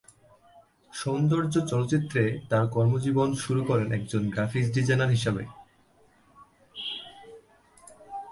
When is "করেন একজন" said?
3.65-4.21